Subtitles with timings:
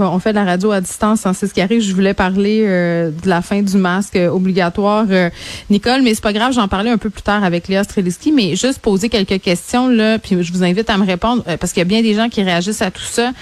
[0.00, 1.80] On fait de la radio à distance, hein, c'est ce qui arrive.
[1.80, 5.30] Je voulais parler euh, de la fin du masque euh, obligatoire, euh,
[5.70, 8.56] Nicole, mais c'est pas grave, j'en parlais un peu plus tard avec Léa Streliski, mais
[8.56, 9.88] juste poser quelques questions
[10.22, 12.42] puis je vous invite à me répondre parce qu'il y a bien des gens qui
[12.42, 13.32] réagissent à tout ça.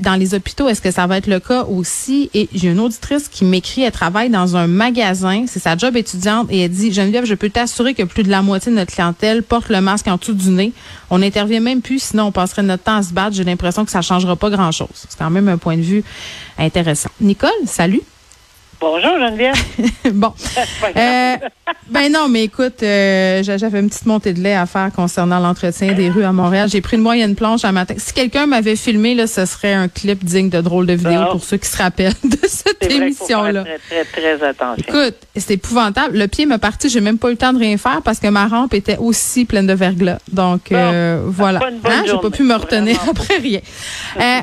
[0.00, 2.30] Dans les hôpitaux, est-ce que ça va être le cas aussi?
[2.34, 6.48] Et j'ai une auditrice qui m'écrit, elle travaille dans un magasin, c'est sa job étudiante,
[6.50, 9.42] et elle dit Geneviève, je peux t'assurer que plus de la moitié de notre clientèle
[9.42, 10.72] porte le masque en dessous du nez.
[11.10, 13.34] On n'intervient même plus, sinon on passerait notre temps à se battre.
[13.34, 14.88] J'ai l'impression que ça changera pas grand-chose.
[14.92, 16.04] C'est quand même un point de vue
[16.58, 17.10] intéressant.
[17.20, 18.02] Nicole, salut.
[18.80, 19.54] Bonjour, Geneviève.
[20.14, 20.32] bon.
[20.96, 21.36] Euh,
[21.90, 25.38] ben non, mais écoute, euh, j'a- j'avais une petite montée de lait à faire concernant
[25.38, 26.68] l'entretien des rues à Montréal.
[26.70, 27.94] J'ai pris une moyenne planche un matin.
[27.98, 31.44] Si quelqu'un m'avait filmé, là, ce serait un clip digne de drôle de vidéo pour
[31.44, 33.64] ceux qui se rappellent de cette émission-là.
[33.64, 34.04] très, très,
[34.38, 34.82] très attention.
[34.88, 36.16] Écoute, c'est épouvantable.
[36.16, 38.28] Le pied m'est parti, j'ai même pas eu le temps de rien faire parce que
[38.28, 40.18] ma rampe était aussi pleine de verglas.
[40.32, 41.60] Donc euh, voilà.
[41.84, 43.60] Hein, j'ai pas pu me retenir après rien.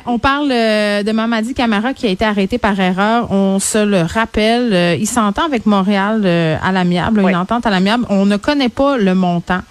[0.05, 3.31] On parle de Mamadi Camara qui a été arrêté par erreur.
[3.31, 4.26] On se le rappelle.
[4.37, 7.31] Euh, il s'entend avec Montréal euh, à l'amiable, Oui.
[7.31, 8.05] une entente à l'amiable.
[8.09, 9.61] On ne connaît pas le montant.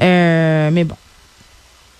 [0.00, 0.96] Euh, mais bon.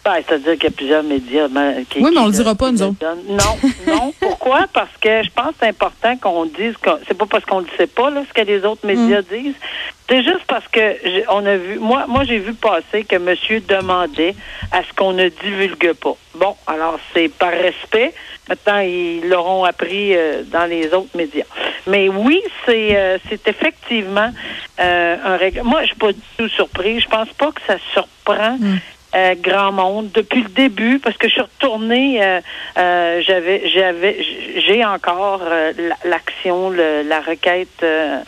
[0.04, 1.48] Ben, C'est-à-dire qu'il y a plusieurs médias.
[1.48, 3.06] ben, qui, Oui, mais on qui le dira pas, qui nous le autres.
[3.28, 4.12] Non, non.
[4.20, 4.66] Pourquoi?
[4.72, 7.66] Parce que je pense que c'est important qu'on dise que c'est pas parce qu'on ne
[7.76, 9.24] sait pas là, ce que les autres médias Mm.
[9.42, 9.54] disent.
[10.08, 10.96] C'est juste parce que
[11.30, 14.34] on a vu moi moi j'ai vu passer que monsieur demandait
[14.70, 16.14] à ce qu'on ne divulgue pas.
[16.34, 18.12] Bon, alors c'est par respect.
[18.48, 21.44] Maintenant, ils l'auront appris euh, dans les autres médias.
[21.86, 24.30] Mais oui, c'est euh, c'est effectivement
[24.80, 25.70] euh, un règlement.
[25.70, 27.02] Moi, je suis pas du tout surprise.
[27.04, 28.58] Je pense pas que ça surprend
[29.14, 30.10] euh, grand monde.
[30.12, 32.40] Depuis le début parce que je suis retournée euh,
[32.78, 34.16] euh, j'avais j'avais
[34.66, 38.18] j'ai encore euh, la- l'action le- la requête euh,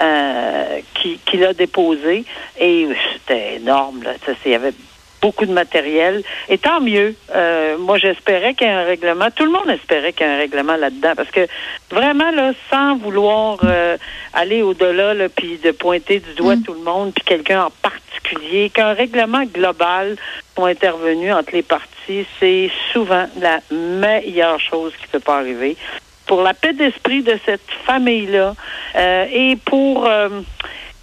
[0.00, 2.24] euh, qui qu'il a déposée.
[2.58, 4.12] Et c'était énorme là.
[4.24, 4.72] Ça, il y avait
[5.20, 6.22] beaucoup de matériel.
[6.48, 7.14] Et tant mieux.
[7.34, 9.30] Euh, moi j'espérais qu'il y ait un règlement.
[9.30, 11.46] Tout le monde espérait qu'il y ait un règlement là-dedans parce que
[11.90, 13.96] vraiment là sans vouloir euh,
[14.32, 18.11] aller au-delà là puis de pointer du doigt tout le monde puis quelqu'un en particulier
[18.70, 20.16] qu'un règlement global
[20.54, 21.92] soit intervenu entre les parties
[22.40, 25.76] c'est souvent la meilleure chose qui peut pas arriver.
[26.26, 28.54] Pour la paix d'esprit de cette famille-là
[28.96, 30.28] euh, et pour, euh,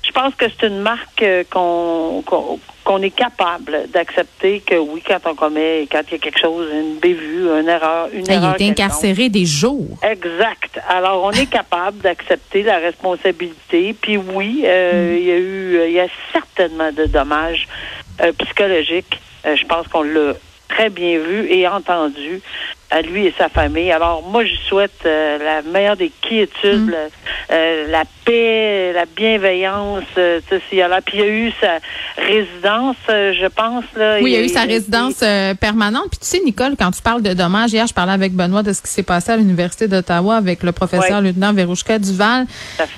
[0.04, 5.04] je pense que c'est une marque euh, qu'on qu'on qu'on est capable d'accepter que oui,
[5.08, 8.32] quand on commet, quand il y a quelque chose, une bévue, une erreur, une Il
[8.32, 8.80] erreur été quelconque.
[8.80, 9.86] incarcéré des jours.
[10.02, 10.80] Exact.
[10.88, 13.94] Alors, on est capable d'accepter la responsabilité.
[13.94, 17.68] Puis oui, euh, il y a eu, il y a certainement de dommages
[18.22, 19.22] euh, psychologiques.
[19.46, 20.34] Euh, je pense qu'on l'a
[20.68, 22.42] très bien vu et entendu
[22.92, 23.92] à lui et sa famille.
[23.92, 30.04] Alors, moi, je souhaite euh, la meilleure des quiétudes, la, euh, la paix, la bienveillance.
[30.18, 30.40] euh,
[30.72, 31.00] y a là.
[31.02, 31.78] Puis il y a eu sa
[32.18, 33.84] résidence, euh, je pense.
[33.96, 36.08] Là, Oui, il y a eu sa résidence euh, permanente.
[36.10, 38.74] Puis tu sais, Nicole, quand tu parles de dommages, hier, je parlais avec Benoît de
[38.74, 41.28] ce qui s'est passé à l'Université d'Ottawa avec le professeur Oui.
[41.28, 42.46] lieutenant Verouchka Duval.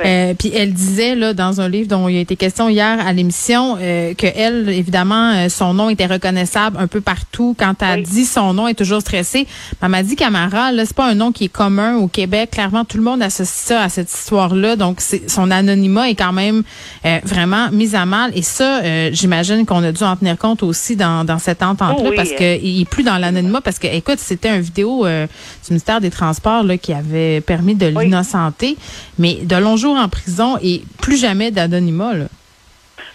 [0.05, 3.11] Euh, puis elle disait là dans un livre dont il a été question hier à
[3.13, 7.55] l'émission euh, que elle, évidemment, son nom était reconnaissable un peu partout.
[7.59, 8.03] Quand elle Oui.
[8.03, 9.47] dit son nom, elle est toujours stressée.
[9.81, 12.51] Mamadi Camara, là, c'est pas un nom qui est commun au Québec.
[12.51, 14.75] Clairement, tout le monde associe ça à cette histoire-là.
[14.75, 16.63] Donc, c'est, son anonymat est quand même
[17.05, 18.31] euh, vraiment mis à mal.
[18.35, 21.95] Et ça, euh, j'imagine qu'on a dû en tenir compte aussi dans, dans cette entente-là,
[21.97, 22.37] Oh oui, parce euh.
[22.37, 23.61] que il est plus dans l'anonymat.
[23.61, 25.25] Parce que, écoute, c'était une vidéo euh,
[25.65, 28.05] du ministère des Transports là, qui avait permis de Oui.
[28.05, 28.77] l'innocenter,
[29.17, 32.13] mais de longs jours en prison et plus jamais d'anonymat.
[32.13, 32.25] Là.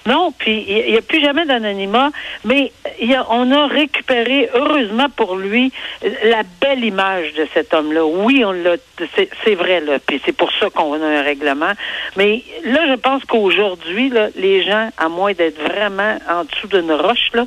[0.06, 2.10] Non, puis il n'y a plus jamais d'anonymat,
[2.44, 5.72] mais y a, on a récupéré, heureusement pour lui,
[6.24, 8.04] la belle image de cet homme-là.
[8.04, 8.76] Oui, on l'a,
[9.16, 11.72] c'est, c'est vrai, là, puis c'est pour ça qu'on a un règlement.
[12.16, 16.92] Mais là, je pense qu'aujourd'hui, là, les gens, à moins d'être vraiment en dessous d'une
[16.92, 17.44] roche, là,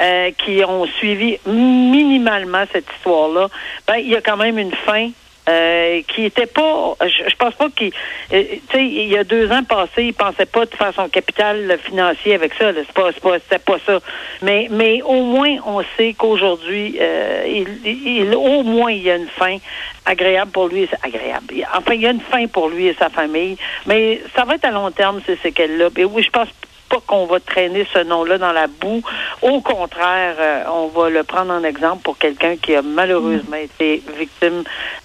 [0.00, 3.48] euh, qui ont suivi minimalement cette histoire-là,
[3.86, 5.10] ben, il y a quand même une fin
[5.48, 7.92] euh, qui était pas, je, je pense pas qu'il,
[8.32, 11.08] euh, tu sais, il y a deux ans passés, il pensait pas de faire son
[11.08, 12.72] capital financier avec ça.
[12.72, 13.98] C'est pas, c'est pas, c'était pas ça.
[14.42, 19.16] Mais, mais au moins, on sait qu'aujourd'hui, euh, il, il- au moins, il y a
[19.16, 19.56] une fin
[20.04, 20.88] agréable pour lui.
[21.02, 21.54] Agréable.
[21.76, 23.56] Enfin, il y a une fin pour lui et sa famille.
[23.86, 25.88] Mais ça va être à long terme ces séquelles-là.
[25.96, 26.48] Et oui, je pense
[26.88, 29.00] pas qu'on va traîner ce nom-là dans la boue.
[29.40, 34.02] Au contraire, euh, on va le prendre en exemple pour quelqu'un qui a malheureusement été
[34.18, 34.62] victime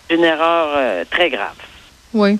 [0.09, 1.55] d'une erreur euh, très grave.
[2.13, 2.37] Oui.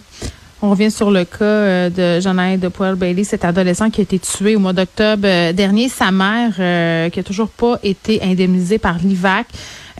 [0.62, 4.04] On revient sur le cas euh, de Jeanette de Poel Bailey, cet adolescent qui a
[4.04, 5.88] été tué au mois d'octobre euh, dernier.
[5.90, 6.56] Sa mère,
[7.12, 9.48] qui a toujours pas été indemnisée par l'IVAC.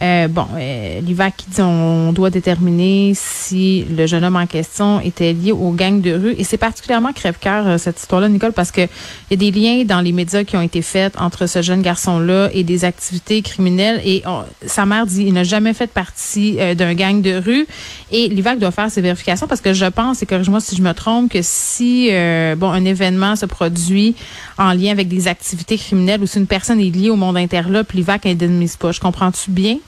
[0.00, 5.32] Euh, bon, euh, l'IVAC dit on doit déterminer si le jeune homme en question était
[5.32, 6.34] lié aux gangs de rue.
[6.38, 8.86] Et c'est particulièrement crève-cœur, euh, cette histoire-là, Nicole, parce que il
[9.30, 12.50] y a des liens dans les médias qui ont été faits entre ce jeune garçon-là
[12.52, 14.00] et des activités criminelles.
[14.04, 14.22] Et
[14.64, 17.66] sa mère dit il n'a jamais fait partie euh, d'un gang de rue.
[18.12, 20.92] Et l'IVAC doit faire ses vérifications parce que je pense, et corrige-moi si je me
[20.92, 22.10] trompe, que si
[22.56, 24.14] bon un événement se produit
[24.56, 27.92] en lien avec des activités criminelles ou si une personne est liée au monde interlope,
[27.92, 28.92] l'IVAC indemnise pas.
[28.92, 29.78] Je comprends-tu bien?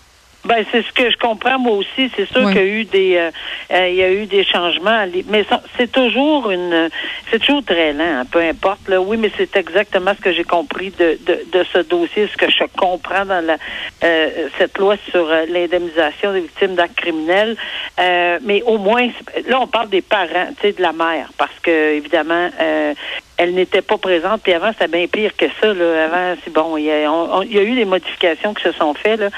[0.44, 2.10] Ben c'est ce que je comprends moi aussi.
[2.16, 2.52] C'est sûr Oui.
[2.54, 3.30] qu'il y a eu des euh,
[3.72, 6.88] euh, il y a eu des changements, mais ça- c'est toujours une
[7.30, 8.88] c'est toujours très lent, hein, peu importe.
[8.88, 9.00] Là.
[9.02, 12.50] Oui, mais c'est exactement ce que j'ai compris de, de, de ce dossier, ce que
[12.50, 13.58] je comprends dans la
[14.02, 17.56] euh, cette loi sur euh, l'indemnisation des victimes d'actes criminels.
[17.98, 19.08] Euh, mais au moins
[19.46, 22.94] là on parle des parents, tu sais, de la mère, parce que évidemment euh,
[23.42, 24.42] elle n'était pas présente.
[24.42, 25.72] Puis avant, c'était bien pire que ça.
[25.72, 26.04] Là.
[26.04, 26.76] Avant, c'est bon.
[26.76, 29.18] Il y, a, on- on- il y a eu des modifications qui se sont faites
[29.20, 29.30] là,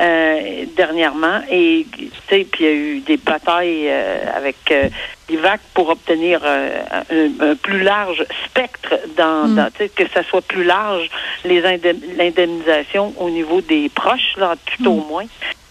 [0.00, 1.40] euh, dernièrement.
[1.50, 4.84] Et tu sais, puis il y a eu des batailles euh, avec euh,
[5.28, 9.54] l'IVAC pour obtenir un, un plus large spectre dans, Mm.
[9.56, 11.08] dans que ça soit plus large
[11.44, 15.24] les indem- l'indemnisation au niveau des proches, là, tout au moins.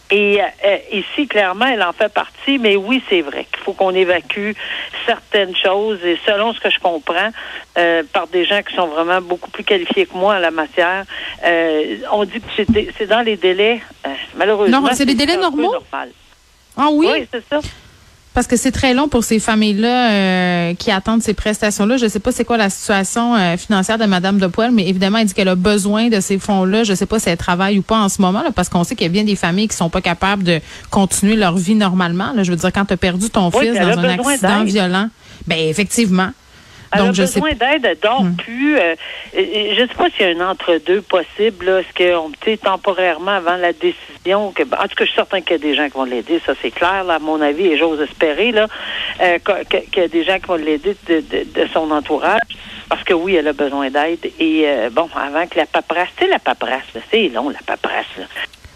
[0.09, 3.93] Et euh, ici, clairement, elle en fait partie, mais oui, c'est vrai qu'il faut qu'on
[3.93, 4.51] évacue
[5.05, 7.29] certaines choses et selon ce que je comprends,
[7.77, 11.03] euh, par des gens qui sont vraiment beaucoup plus qualifiés que moi en la matière,
[11.45, 12.63] euh, on dit que
[12.97, 14.81] c'est dans les délais, euh, malheureusement.
[14.81, 15.73] Non, c'est des délais normaux?
[15.73, 16.11] normal.
[16.77, 17.07] Ah oui?
[17.11, 17.59] Oui, c'est ça.
[18.37, 21.97] Parce que c'est très long pour ces familles-là euh, qui attendent ces prestations-là.
[21.97, 24.87] Je ne sais pas c'est quoi la situation euh, financière de Madame de Poel, mais
[24.87, 26.83] évidemment, elle dit qu'elle a besoin de ces fonds-là.
[26.83, 28.83] Je ne sais pas si elle travaille ou pas en ce moment, là, parce qu'on
[28.83, 30.59] sait qu'il y a bien des familles qui sont pas capables de
[30.91, 32.31] continuer leur vie normalement.
[32.31, 32.43] Là.
[32.43, 35.09] Je veux dire, quand tu as perdu ton Oui, fils dans un accident violent,
[35.47, 36.29] ben effectivement.
[36.93, 38.35] Elle Donc, a besoin d'aide, elle dort Hmm.
[38.35, 38.77] plus.
[38.79, 38.95] euh,
[39.33, 41.65] je ne sais pas s'il y a un entre-deux possible.
[41.65, 41.79] là.
[41.81, 45.51] Est-ce qu'on sais, temporairement avant la décision, que, en tout cas, je suis certain qu'il
[45.51, 47.77] y a des gens qui vont l'aider, ça c'est clair, là, à mon avis, et
[47.77, 48.67] j'ose espérer là,
[49.21, 49.37] euh,
[49.69, 52.39] qu'il y a des gens qui vont l'aider de, de- de son entourage.
[52.89, 54.25] Parce que oui, elle a besoin d'aide.
[54.39, 57.59] Et euh, bon, avant que la paperasse, tu sais, la paperasse, là, c'est long, la
[57.65, 58.05] paperasse.
[58.17, 58.23] là.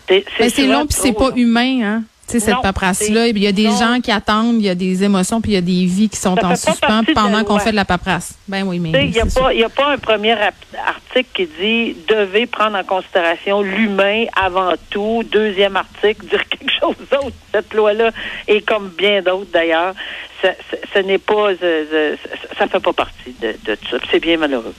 [0.09, 0.25] C'est
[0.57, 1.35] Ben, long puis c'est pas long.
[1.37, 2.03] humain, hein.
[2.39, 3.27] Sais, cette paperasse-là.
[3.27, 3.77] Il y a des non.
[3.77, 6.17] gens qui attendent, il y a des émotions, puis il y a des vies qui
[6.17, 8.35] sont Ça en suspens pendant qu'on fait de la paperasse.
[8.47, 8.91] Ben oui, mais.
[9.05, 14.25] Il n'y a, a pas un premier article qui dit devez prendre en considération l'humain
[14.35, 15.23] avant tout.
[15.31, 17.35] Deuxième article, dire quelque chose d'autre.
[17.53, 18.11] Cette loi-là,
[18.47, 19.93] et comme bien d'autres d'ailleurs,
[20.41, 22.15] ça- ça- ce n'est pas, euh,
[22.57, 23.97] ça ne fait pas partie de, de tout ça.
[24.09, 24.73] C'est bien malheureux.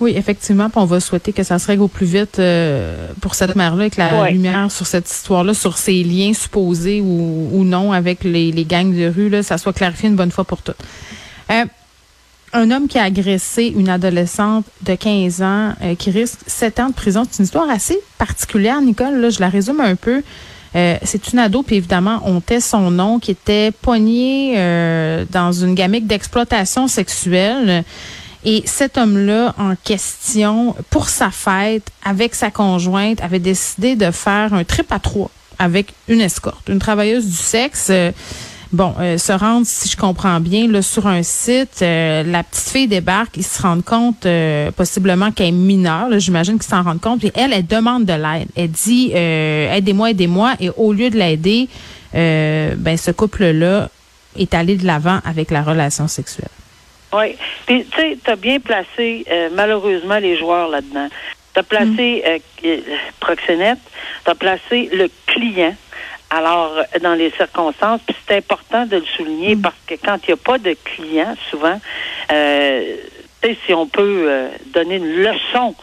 [0.00, 0.70] Oui, effectivement.
[0.76, 3.96] On va souhaiter que ça se règle au plus vite euh, pour cette mère-là, avec
[3.96, 4.32] la Ouais.
[4.32, 8.94] lumière sur cette histoire-là, sur ses liens supposés ou, ou non avec les, les gangs
[8.94, 10.76] de rue, là, ça soit clarifié une bonne fois pour toutes.
[11.50, 11.64] Euh,
[12.52, 16.88] un homme qui a agressé une adolescente de 15 ans euh, qui risque 7 ans
[16.88, 17.22] de prison.
[17.30, 19.16] C'est une histoire assez particulière, Nicole.
[19.20, 20.22] Là, je la résume un peu.
[20.74, 25.50] Euh, c'est une ado, puis évidemment, on tait son nom, qui était poignée euh, dans
[25.52, 27.82] une gamique d'exploitation sexuelle.
[28.48, 34.54] Et cet homme-là, en question, pour sa fête, avec sa conjointe, avait décidé de faire
[34.54, 37.88] un trip à trois avec une escorte, une travailleuse du sexe.
[37.90, 38.12] euh,
[38.72, 42.68] Bon, euh, se rendre, si je comprends bien, là, sur un site, euh, la petite
[42.68, 47.00] fille débarque, ils se rendent compte euh, possiblement qu'elle est mineure, j'imagine qu'ils s'en rendent
[47.00, 48.48] compte, et elle, elle demande de l'aide.
[48.56, 51.68] Elle dit euh, aidez-moi, aidez-moi, et au lieu de l'aider,
[52.16, 53.88] euh, ben ce couple-là
[54.36, 56.48] est allé de l'avant avec la relation sexuelle.
[57.12, 57.36] Oui.
[57.66, 61.08] Puis, tu sais, tu as bien placé, euh, malheureusement, les joueurs là-dedans.
[61.54, 62.80] Tu as placé euh, euh,
[63.20, 63.78] Proxénète,
[64.24, 65.74] tu as placé le client.
[66.28, 70.26] Alors, euh, dans les circonstances, puis c'est important de le souligner parce que quand il
[70.28, 71.80] n'y a pas de client, souvent,
[72.32, 72.96] euh,
[73.40, 75.74] tu sais, si on peut euh, donner une leçon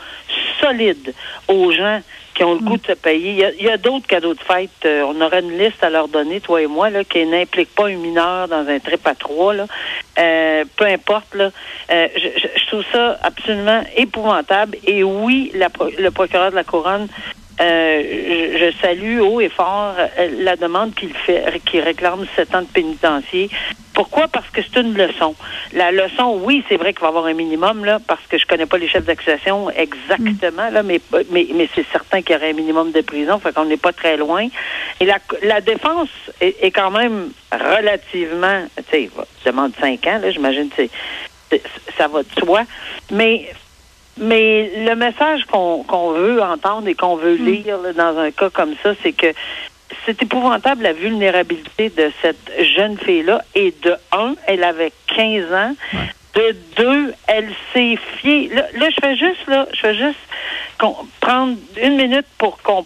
[0.60, 1.14] solide
[1.48, 2.02] aux gens
[2.34, 3.46] qui ont le goût de se payer.
[3.60, 4.72] Il y a, d'autres cadeaux de fête.
[4.86, 7.90] euh, on aurait une liste à leur donner, toi et moi, là, qui n'implique pas
[7.90, 9.54] une mineure dans un trip à trois.
[9.54, 9.68] Là.
[10.20, 11.34] Euh, peu importe.
[11.34, 11.50] Là,
[11.92, 14.78] euh, je, je- je trouve ça absolument épouvantable.
[14.86, 17.08] Et oui, la le procureur de la Couronne
[17.62, 22.54] euh, je, je salue haut et fort euh, la demande qu'il fait, qu'il réclame sept
[22.56, 23.50] ans de pénitencier.
[23.94, 24.28] Pourquoi?
[24.28, 25.36] Parce que c'est une leçon.
[25.72, 28.46] La leçon, oui, c'est vrai qu'il va y avoir un minimum, là, parce que je
[28.46, 31.00] connais pas les chefs d'accusation exactement, là, mais,
[31.32, 33.94] mais, mais c'est certain qu'il y aurait un minimum de prison, fait qu'on n'est pas
[33.94, 34.48] très loin.
[35.00, 36.10] Et la, la défense
[36.42, 39.10] est, est quand même relativement, tu sais,
[39.46, 40.90] demande cinq ans, là, j'imagine, c'est-
[41.50, 41.64] c'est-
[41.98, 42.62] ça va de soi.
[43.12, 43.50] Mais
[44.16, 48.52] mais le message qu'on qu'on veut entendre et qu'on veut lire là, dans un cas
[48.52, 49.28] comme ça, c'est que
[50.06, 53.42] c'est épouvantable la vulnérabilité de cette jeune fille-là.
[53.56, 55.76] Et de un, elle avait 15 ans.
[56.36, 58.50] De deux, elle s'est fiée.
[58.50, 60.20] Là, là, je fais juste, là, je fais juste
[61.22, 62.86] prendre une minute pour qu'on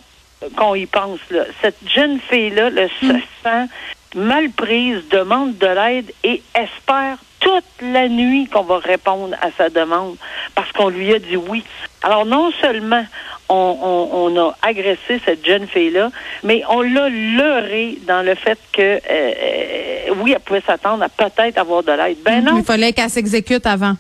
[0.56, 1.20] qu'on y pense.
[1.32, 1.46] Là.
[1.62, 3.22] Cette jeune fille-là là, se hmm.
[3.44, 3.68] sent
[4.16, 9.70] mal prise, demande de l'aide et espère toute la nuit qu'on va répondre à sa
[9.70, 10.16] demande
[10.56, 11.64] parce qu'on lui a dit oui.
[12.04, 13.06] Alors non seulement
[13.50, 16.12] on, on, a agressé cette jeune fille-là,
[16.44, 21.10] mais on l'a leurré dans le fait que euh, euh, oui, elle pouvait s'attendre à
[21.10, 22.18] peut-être avoir de l'aide.
[22.24, 22.58] Ben non.
[22.58, 23.96] Il fallait qu'elle s'exécute avant.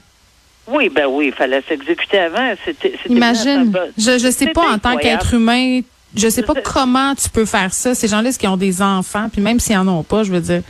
[0.68, 2.54] Oui, ben oui, il fallait s'exécuter avant.
[2.66, 3.74] C'était, Imagine.
[3.98, 5.80] je ne sais pas en tant qu'être humain,
[6.16, 7.96] je sais pas comment tu peux faire ça.
[7.96, 10.62] Ces gens-là, qui ont des enfants, puis même s'ils en ont pas, je veux dire.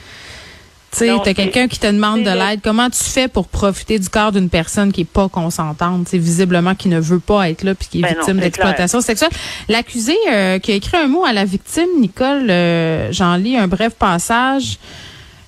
[0.98, 2.62] Tu sais, t'as quelqu'un qui te demande de l'aide.
[2.64, 6.74] Comment tu fais pour profiter du corps d'une personne qui est pas consentante, c'est visiblement
[6.74, 9.30] qui ne veut pas être là puis qui est ben victime d'exploitation sexuelle?
[9.70, 13.68] L'accusé euh, qui a écrit un mot à la victime, Nicole, euh, j'en lis un
[13.68, 14.80] bref passage.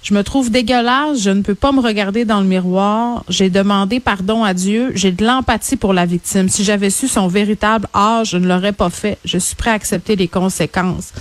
[0.02, 3.24] Je me trouve dégueulasse, je ne peux pas me regarder dans le miroir.
[3.28, 4.92] J'ai demandé pardon à Dieu.
[4.96, 6.48] J'ai de l'empathie pour la victime.
[6.48, 9.18] Si j'avais su son véritable âge, je ne l'aurais pas fait.
[9.26, 11.12] Je suis prêt à accepter les conséquences.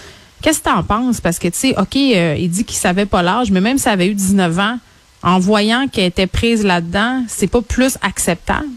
[0.43, 1.21] Qu'est-ce que tu en penses?
[1.21, 3.91] Parce que, tu sais, OK, euh, il dit qu'il savait pas l'âge, mais même s'il
[3.91, 4.79] avait eu 19 ans,
[5.23, 8.69] en voyant qu'elle était prise là-dedans, c'est pas plus acceptable?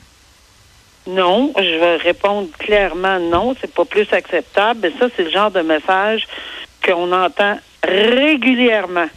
[1.07, 4.79] Non, je vais répondre clairement non, c'est pas plus acceptable.
[4.83, 6.27] Mais ça, c'est le genre de message
[6.85, 9.07] qu'on entend régulièrement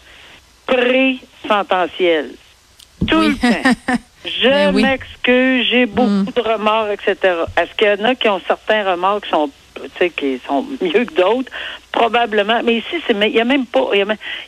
[0.67, 2.31] pré-sententiel.
[3.07, 3.71] Tout le temps.
[4.25, 6.33] Je ben m'excuse, j'ai beaucoup mm.
[6.35, 7.17] de remords, etc.
[7.59, 9.51] Est-ce qu'il y en a qui ont certains remords qui sont
[10.17, 11.51] qui sont mieux que d'autres,
[11.93, 12.61] probablement.
[12.65, 13.99] Mais ici, c'est il y a même pas, il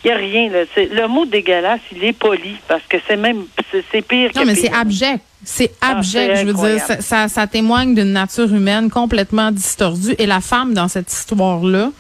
[0.05, 0.51] y, a, rien.
[0.51, 0.65] Là.
[0.77, 3.45] Le mot dégueulasse, il est poli parce que c'est même,
[3.93, 4.31] c'est pire.
[4.35, 5.21] Non, mais c'est abject.
[5.45, 6.37] C'est ah, abject.
[6.41, 10.15] je veux dire, ça, ça, témoigne d'une nature humaine complètement distordue.
[10.19, 11.91] Et la femme dans cette histoire-là,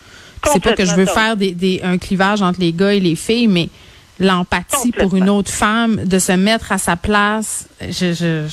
[0.52, 3.16] c'est pas que je veux faire des, des, un clivage entre les gars et les
[3.16, 3.68] filles, mais
[4.18, 7.68] l'empathie pour une autre femme, de se mettre à sa place.
[7.80, 8.46] Je, je,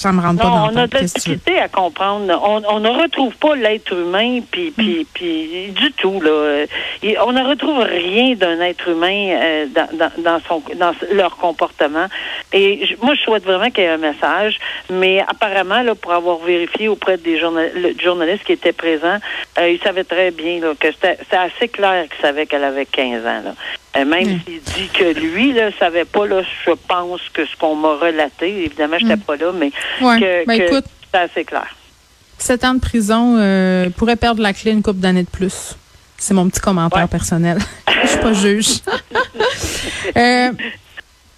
[0.00, 2.32] ça me pas dans on a de la difficulté à comprendre.
[2.42, 5.04] On, on, ne retrouve pas l'être humain, puis, puis, mm.
[5.12, 6.64] puis du tout là.
[7.26, 12.06] On ne retrouve rien d'un être humain euh, dans, dans, dans, son dans leur comportement.
[12.52, 16.38] Et moi, je souhaite vraiment qu'il y ait un message, mais apparemment là, pour avoir
[16.38, 19.18] vérifié auprès des journalistes qui étaient présents,
[19.58, 23.26] euh, ils savaient très bien là, que c'était assez clair qu'ils savaient qu'elle avait 15
[23.26, 23.42] ans.
[23.44, 23.54] Là.
[23.96, 24.40] Euh, même mm.
[24.46, 28.64] s'il dit que lui, là, savait pas, là, je pense que ce qu'on m'a relaté,
[28.64, 29.20] évidemment, je n'étais mm.
[29.20, 30.82] pas là, mais que, ben,
[31.12, 31.68] c'est assez clair.
[32.38, 35.76] Sept ans de prison euh, pourrait perdre la clé une couple d'années de plus.
[36.16, 37.58] C'est mon petit commentaire personnel.
[38.02, 38.80] je suis pas juge.
[40.16, 40.52] euh,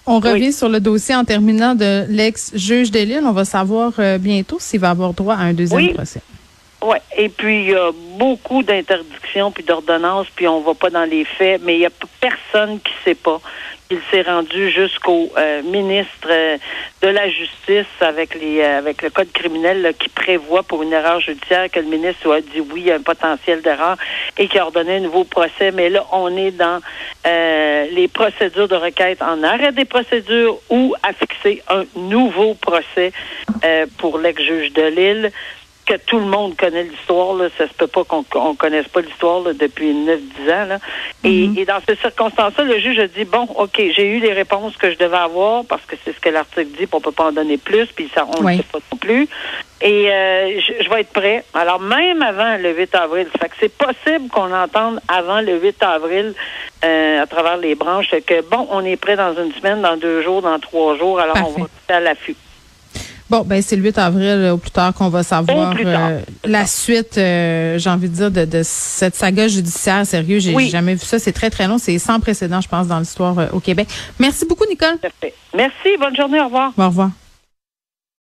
[0.06, 3.22] on revient sur le dossier en terminant de l'ex-juge de Lille.
[3.24, 6.20] On va savoir euh, bientôt s'il va avoir droit à un deuxième procès.
[6.82, 11.04] Oui, et puis il y a beaucoup d'interdictions puis d'ordonnances, puis on va pas dans
[11.04, 13.40] les faits, mais il y a personne qui sait pas
[13.88, 16.56] qu'il s'est rendu jusqu'au euh, ministre euh,
[17.02, 21.20] de la Justice avec les euh, avec le code criminel qui prévoit pour une erreur
[21.20, 23.96] judiciaire que le ministre a dit oui, il y a un potentiel d'erreur
[24.38, 25.72] et qui a ordonné un nouveau procès.
[25.72, 26.80] Mais là, on est dans
[27.24, 33.12] les procédures de requête en arrêt des procédures ou à fixer un nouveau procès
[33.98, 35.32] pour l'ex-juge de Lille
[35.98, 37.34] que tout le monde connaît l'histoire.
[37.34, 37.48] Là.
[37.56, 40.66] Ça se peut pas qu'on ne connaisse pas l'histoire depuis 9-10 ans.
[40.66, 40.78] Là.
[41.24, 41.58] Et, mm-hmm.
[41.58, 44.90] et, dans ces circonstances-là, le juge a dit, bon, OK, j'ai eu les réponses que
[44.90, 47.32] je devais avoir parce que c'est ce que l'article dit, puis on peut pas en
[47.32, 49.28] donner plus, puis ça, on ne sait pas non plus.
[49.80, 51.44] Et euh, je, vais être prêt.
[51.54, 55.58] Alors, même avant le 8 avril, ça fait que c'est possible qu'on entende avant le
[55.60, 56.34] 8 avril
[56.84, 60.22] euh, à travers les branches que, bon, on est prêt dans une semaine, dans deux
[60.22, 62.36] jours, dans trois jours, alors on va être à l'affût.
[63.32, 66.66] Bon, ben c'est le 8 avril euh, au plus tard qu'on va savoir euh, la
[66.66, 70.04] suite, euh, j'ai envie de dire, de, cette saga judiciaire.
[70.04, 71.18] Sérieux, j'ai jamais vu ça.
[71.18, 71.78] C'est très, très long.
[71.78, 73.88] C'est sans précédent, je pense, dans l'histoire au Québec.
[74.18, 74.98] Merci beaucoup, Nicole.
[75.54, 75.96] Merci.
[75.98, 76.40] Bonne journée.
[76.40, 76.72] Au revoir.
[76.76, 77.08] Au revoir.